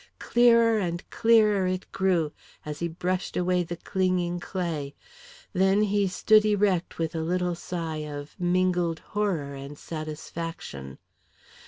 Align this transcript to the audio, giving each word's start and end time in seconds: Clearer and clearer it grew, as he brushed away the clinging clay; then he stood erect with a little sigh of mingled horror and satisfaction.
Clearer 0.17 0.79
and 0.79 1.07
clearer 1.11 1.67
it 1.67 1.85
grew, 1.91 2.31
as 2.65 2.79
he 2.79 2.87
brushed 2.87 3.37
away 3.37 3.61
the 3.61 3.75
clinging 3.77 4.39
clay; 4.39 4.95
then 5.53 5.83
he 5.83 6.07
stood 6.07 6.43
erect 6.43 6.97
with 6.97 7.13
a 7.13 7.21
little 7.21 7.53
sigh 7.53 8.05
of 8.09 8.35
mingled 8.39 8.97
horror 8.97 9.53
and 9.53 9.77
satisfaction. 9.77 10.97